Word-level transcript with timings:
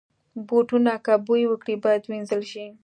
بوټونه 0.47 0.93
که 1.05 1.13
بوی 1.25 1.43
وکړي، 1.47 1.75
باید 1.83 2.03
وینځل 2.05 2.41
شي. 2.51 2.65